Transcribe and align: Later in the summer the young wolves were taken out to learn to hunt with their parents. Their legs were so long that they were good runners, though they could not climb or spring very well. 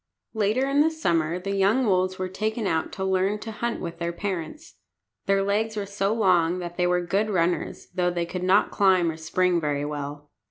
Later 0.33 0.67
in 0.67 0.81
the 0.81 0.89
summer 0.89 1.37
the 1.37 1.51
young 1.55 1.85
wolves 1.85 2.17
were 2.17 2.27
taken 2.27 2.65
out 2.65 2.91
to 2.93 3.05
learn 3.05 3.37
to 3.41 3.51
hunt 3.51 3.79
with 3.79 3.99
their 3.99 4.11
parents. 4.11 4.77
Their 5.27 5.43
legs 5.43 5.77
were 5.77 5.85
so 5.85 6.11
long 6.11 6.57
that 6.57 6.75
they 6.75 6.87
were 6.87 7.05
good 7.05 7.29
runners, 7.29 7.87
though 7.93 8.09
they 8.09 8.25
could 8.25 8.41
not 8.41 8.71
climb 8.71 9.11
or 9.11 9.17
spring 9.17 9.61
very 9.61 9.85
well. 9.85 10.31